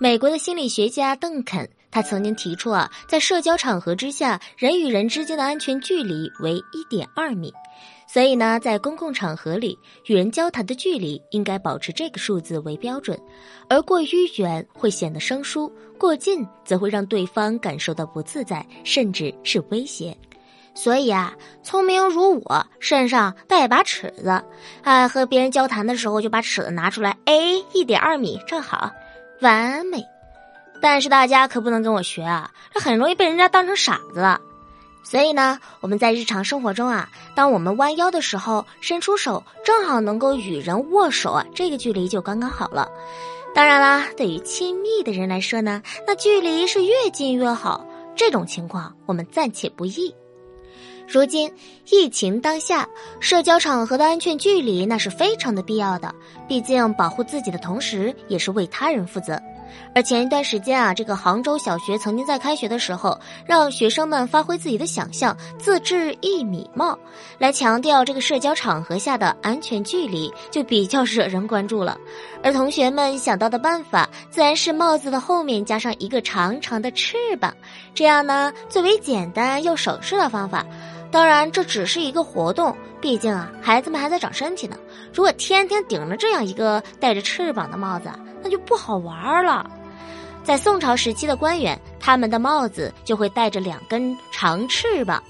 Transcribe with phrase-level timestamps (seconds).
[0.00, 7.52] 美国的心理学家邓肯，他曾经提出啊，在社交场合之下，人与人之间的安全距离为一点二米，
[8.06, 9.76] 所以呢，在公共场合里，
[10.06, 13.18] 与人交谈的距离应该保持这个数字为标准，
[13.68, 14.06] 而过于
[14.36, 15.68] 远会显得生疏，
[15.98, 20.16] 过近则会让对方感受到不自在，甚至是威胁。
[20.76, 21.34] 所以啊，
[21.64, 24.44] 聪明如我，身上带把尺子，
[24.84, 27.34] 啊，和别人交谈的时候就把尺子拿出来，哎，
[27.72, 28.92] 一点二米正好。
[29.40, 30.04] 完美，
[30.80, 34.40] 但是大家可不能跟我学啊，这很容易被人家当成傻子了。
[35.04, 42.88] 所以呢，我们在日常生活中啊，当我们弯腰的时候，伸出手正好能够与人握手啊，这个距离就刚刚好了。
[43.54, 47.86] 当然啦，对于亲密的人来说呢，那距离是越近越好。
[48.14, 50.14] 这种情况我们暂且不议。
[51.08, 51.50] 如今
[51.90, 52.86] 疫情当下，
[53.18, 56.14] 社交场合的安全距离那是非常的必要的。
[56.46, 59.40] 毕竟保护自己的同时，也是为他人负责。
[59.94, 66.98] 而前一段时间啊，这个杭州小学曾经在开学的时候，让学生们发挥自己的想象，自制一米帽，
[67.38, 71.98] 来强调这个社交场合下的安全距离，就比较惹人关注了。
[72.42, 77.54] 而同学们想到的办法，自然是帽子的后面加上一个长长的翅膀，
[77.94, 80.64] 这样呢，最为简单又省事的方法。
[81.18, 84.76] 当然，这只是一个活动，毕竟啊，孩子们还在长身体呢。
[85.12, 88.08] 如果天天顶着这样一个带着翅膀的帽子，
[88.40, 89.68] 那就不好玩了。
[90.44, 95.20] 在宋朝时期的官员，他们的帽子就会带着两根长翅膀，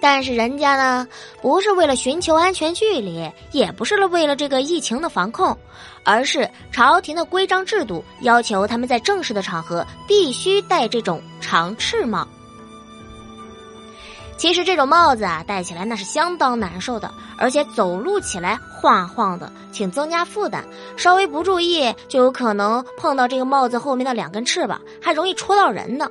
[0.00, 1.08] 但是人家呢，
[1.40, 5.58] 不是为了寻求安全距离，也不是为了这个疫情的防控，
[6.04, 12.28] 而是朝廷的规章制度要求他们在正式的场合必须戴这种长翅帽。
[14.36, 20.64] 其实这种帽子啊，戴起来那是相当难受的，而且走路起来晃晃的，请增加负担。
[20.96, 26.08] 稍微不注意，就有可能碰到这个帽子后面的两根翅膀，还容易戳到人呢。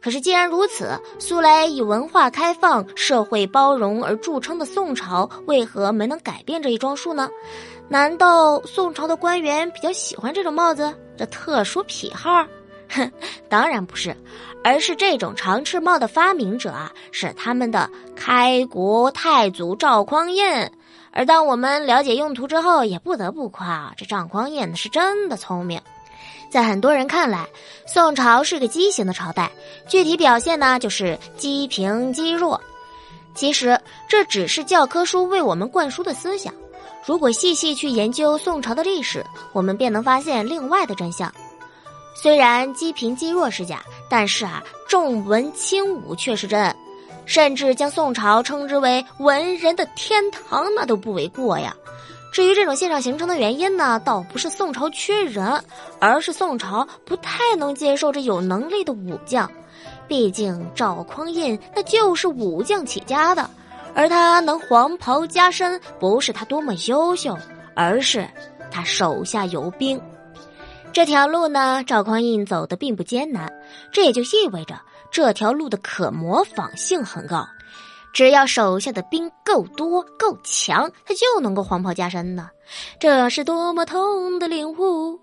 [0.00, 7.28] 可是既然如此，素来以文化开放、社会包容而著称的宋朝，为何没能改变这一装束呢？
[7.88, 12.46] 难道宋朝的官员比较喜欢这种帽子，这特殊癖好？
[12.96, 13.12] 哼，
[13.48, 14.16] 当然不是。
[14.64, 20.68] 而是这种长翅帽的发明者啊，是他们的开国太祖赵匡胤。
[21.12, 25.80] 而当我们了解用途之后，也不得不夸这赵匡胤是真的聪明。
[26.50, 27.46] 在很多人看来，
[27.86, 29.50] 宋朝是个畸形的朝代，
[29.88, 32.60] 具体表现呢就是积贫积弱。
[33.36, 36.52] 其实这只是教科书为我们灌输的思想。
[37.04, 41.32] 如果细细去研究宋朝的历史，我们便能发现另外的真相。
[42.20, 46.74] 虽然积贫积弱是假，但是啊，重文轻武却是真，
[47.26, 51.76] 甚至将宋朝称之为文人的天堂，那都不为过呀。
[52.32, 55.62] 至于这种现象形成的原因呢，倒不是宋朝缺人，
[56.00, 59.50] 而是宋朝不太能接受这有能力的武将。
[60.08, 63.48] 毕竟赵匡胤那就是武将起家的，
[63.94, 67.36] 而他能黄袍加身，不是他多么优秀，
[67.74, 68.26] 而是
[68.70, 70.00] 他手下有兵。
[70.96, 73.52] 这条路呢，赵匡胤走的并不艰难，
[73.92, 74.80] 这也就意味着
[75.10, 77.46] 这条路的可模仿性很高。
[78.14, 82.48] 只要手下的兵够多够强，他就能够黄袍加身呢。
[82.98, 85.20] 这是多么痛的领悟！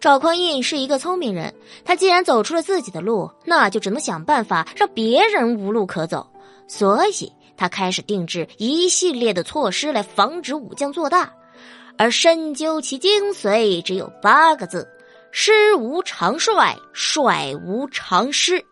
[0.00, 6.28] 赵匡胤是一个聪明人，他既然走出了自己的路，那就只能想办法让别人无路可走。
[6.68, 11.32] 所以他开始定制一系列的措施来防止武将做大，
[11.96, 14.86] 而深究其精髓，只有八个字。
[15.38, 18.64] 师无常帅，帅无常师。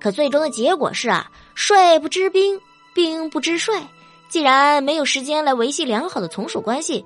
[0.00, 2.58] 可最终的结果是啊，帅不知兵，
[2.94, 3.86] 兵不知帅。
[4.26, 7.04] 既然没有时间来维系良好的从属关系，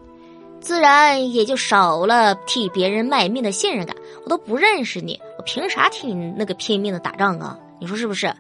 [0.61, 3.97] 自然也就少了替别人卖命的信任感。
[4.23, 7.59] 我都不认识你，我凭啥替你那个拼命的打仗啊？
[7.81, 8.33] 你说是不是？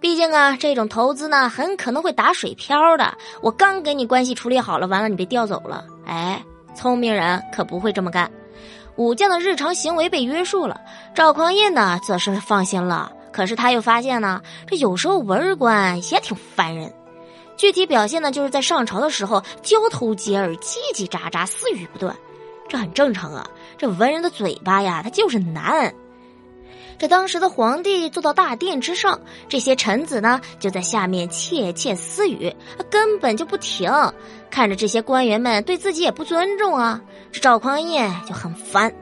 [0.00, 3.16] 毕竟啊，这种投资呢，很可能会打水漂的。
[3.42, 5.84] 我刚给你关系处理好了，完了你被调走了。
[6.04, 8.28] 哎，聪明人可不会这么干。
[8.96, 10.80] 武将的日常行为被约束了，
[11.14, 13.12] 赵匡胤呢，则是放心了。
[13.32, 16.92] 可是他又发现呢，这有时候文官也挺烦人。
[17.56, 22.14] 具体表现呢，就是在上朝的时候交头接耳、叽叽喳喳、私语不断，
[22.68, 23.46] 这很正常啊。
[23.78, 25.94] 这文人的嘴巴呀，他就是难。
[27.00, 29.18] 这当时的皇帝坐到大殿之上，
[29.48, 32.54] 这些臣子呢就在下面窃窃私语，
[32.90, 33.90] 根本就不停。
[34.50, 37.00] 看着这些官员们对自己也不尊重啊，
[37.32, 38.92] 这赵匡胤就很烦，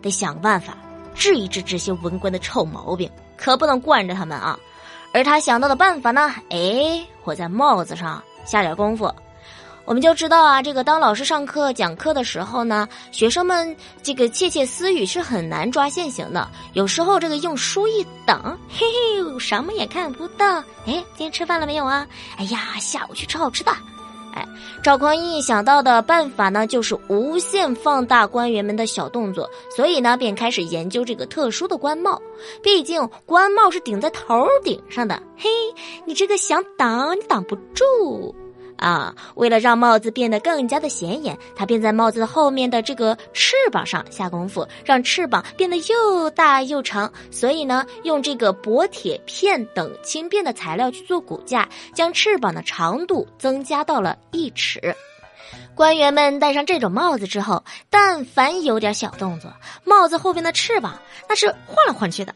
[0.00, 0.76] 得想办法
[1.12, 4.56] 治一治这些文官的臭毛病，可不能惯着他们啊。
[5.12, 9.12] 而他想到的办法呢，哎，我在帽子上下点功夫。
[9.90, 16.48] 我们就知道啊，这个当老师上课讲课的时候呢，学生们这个窃窃私语是很难抓现行的。
[16.74, 18.86] 有时候这个用书一挡，嘿
[19.20, 20.58] 嘿，什么也看不到。
[20.86, 22.06] 哎，今天吃饭了没有啊？
[22.36, 23.72] 哎呀，下午去吃好吃的。
[24.32, 24.46] 哎，
[24.80, 32.16] 赵匡胤想到的办法呢，就是无限放大官员们的小动作，所以呢，便开始研究这个特殊的官帽。
[32.62, 35.50] 毕竟官帽是顶在头顶上的，嘿，
[36.04, 38.32] 你这个想挡，你挡不住。
[38.80, 47.12] 啊，为了让帽子变得更加的显眼，他便在帽子后面的这个翅膀上下功夫，让翅膀变得又大又长。
[47.30, 54.96] 所以呢，用这个薄铁片等轻便的材料去做骨架，将翅膀的长度增加到了一尺。
[55.74, 59.52] 官员们戴上这种帽子之后，但凡有点小动作，
[59.84, 60.98] 帽子后边的翅膀
[61.28, 62.34] 那是晃来晃去的。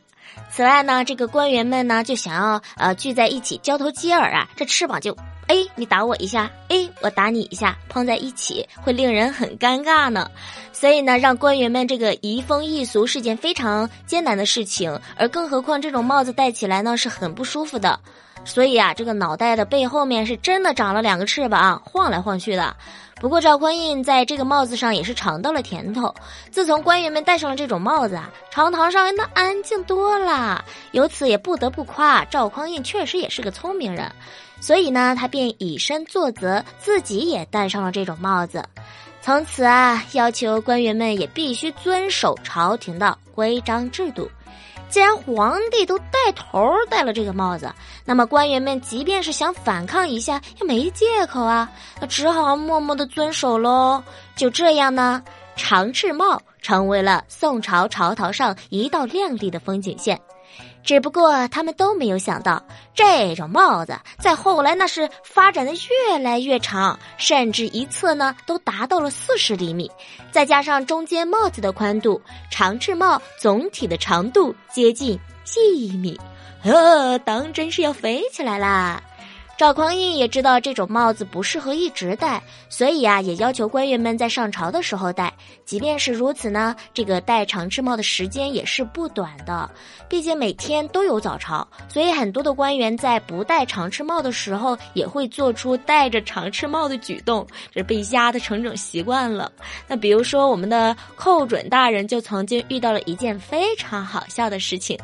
[0.50, 5.16] 此外呢，这个官员们呢就想要呃聚在一起交头接耳啊，这翅膀就。
[5.74, 10.30] 你打我一下，哎，我打你一下，碰在一起会令人很尴尬呢。
[10.72, 17.98] 所以呢，让官员们这个移风易俗是件非常艰难的事情，而更何况这种帽子戴起来呢是很不舒服的。
[18.44, 22.76] 所以啊，这个脑袋的背后面是真的长了两个翅膀，晃来晃去的。
[23.20, 26.14] 不过赵匡胤在这个帽子上也是尝到了甜头。
[26.50, 30.62] 自从官员们戴上了这种帽子啊，朝堂上那安静多了。
[30.92, 34.10] 由此也不得不夸赵匡胤确实也是个聪明人。
[34.60, 38.62] 所以呢，他便以身作则，自己也戴上了这种帽子。
[39.22, 44.28] 从此啊，要求官员们也必须遵守朝廷的规章制度。
[44.94, 47.68] 既然皇帝都带头戴了这个帽子，
[48.04, 51.68] 那么官员们即便是想反抗一下，也没借口啊，
[52.00, 54.00] 那只好默默的遵守喽。
[54.36, 55.20] 就这样呢，
[55.56, 60.16] 长翅帽成为了宋朝朝堂上一道亮丽的风景线。
[60.82, 62.62] 只不过他们都没有想到，
[62.94, 69.90] 这种帽子在后来那是发展的越来越长，甚至一侧呢都达到了四十厘米，
[70.30, 72.20] 再加上中间帽子的宽度，
[72.50, 75.18] 长翅帽总体的长度接近
[75.56, 76.20] 一米，
[76.62, 79.02] 呵，当真是要飞起来啦！
[79.56, 85.32] 赵匡胤也知道这种帽子不适合一直戴，所以啊，也要求官员们在上朝的时候戴。
[85.64, 89.70] 即便是如此呢，这个戴长翅帽的时间也是不短的。
[90.08, 99.50] 毕竟每天都有早朝，所以很多的官员在不戴长翅帽的时候，也会做出戴着长翅帽的举动，这被压的成种习惯了。
[99.86, 104.98] 那比如说，我们的寇准大人就曾经遇到了一件非常好笑的事情。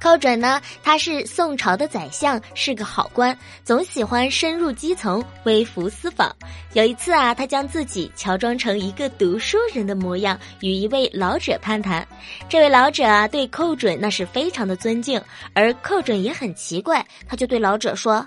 [0.00, 6.34] 寇准呢，他是宋朝的宰相，是个好官，总喜欢深入基层，微服私访。
[6.74, 12.06] 有一次啊，他将自己乔装成一个读书人的模样，与一位老者攀谈。
[12.48, 15.20] 这位老者啊，对寇准那是非常的尊敬，
[15.54, 18.26] 而寇准也很奇怪，他就对老者说：“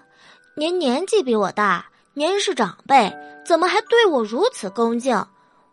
[0.58, 3.16] 您年纪比我大，您是长辈，
[3.46, 5.24] 怎么还对我如此恭敬？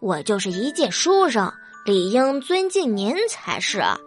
[0.00, 1.52] 我就是一介书生，
[1.84, 3.99] 理应尊敬您才是啊。”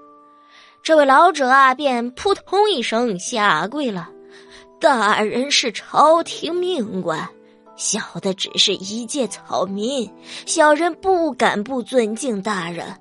[0.82, 4.10] 这位老者啊，便扑通一声下跪了。
[4.80, 7.30] 大人是朝廷命官，
[7.76, 10.10] 小的只是一介草民，
[10.46, 12.96] 小人不敢不尊敬大人。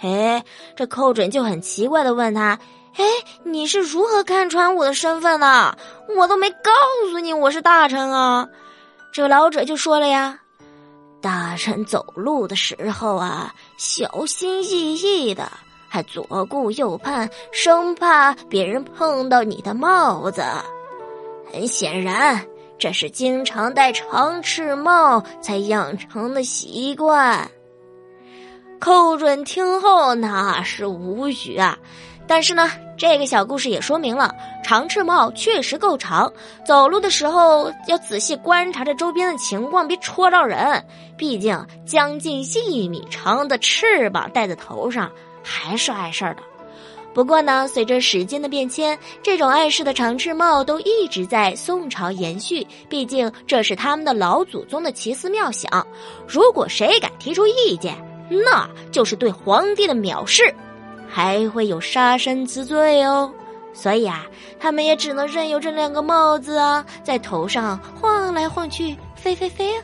[0.00, 0.44] 哎，
[0.76, 2.58] 这寇准就很奇怪的问他
[2.96, 3.04] ：“哎，
[3.42, 5.78] 你是如何看穿我的身份的？
[6.16, 6.70] 我都没告
[7.10, 8.46] 诉你我是大臣啊！”
[9.12, 10.38] 这老者就说了呀
[11.22, 15.50] ：“大臣走路的时候啊，小心翼翼的。”
[15.92, 20.42] 还左顾右盼，生怕别人碰到你的帽子。
[21.52, 22.42] 很显然，
[22.78, 27.46] 这是经常戴长翅帽才养成的习惯。
[28.80, 31.78] 寇准听后那是无语啊！
[32.26, 34.34] 但是呢，这个小故事也说明了，
[34.64, 36.32] 长翅帽确实够长，
[36.64, 40.82] 走路的时候要仔细观察着周边的情况，别戳着人。
[41.18, 45.12] 毕竟将近一米长的翅膀戴在头上。
[45.42, 46.42] 还是碍事儿的，
[47.12, 52.66] 不过呢，随着时间的变迁，这种碍事的长翅帽都一直在宋朝延续。
[52.88, 55.86] 毕竟这是他们的老祖宗的奇思妙想，
[56.26, 57.94] 如果谁敢提出意见，
[58.30, 60.54] 那就是对皇帝的藐视，
[61.08, 63.30] 还会有杀身之罪哦。
[63.74, 64.26] 所以啊，
[64.58, 69.82] 他们也只能任由这两个帽子啊在头上晃来晃去，飞飞飞啊。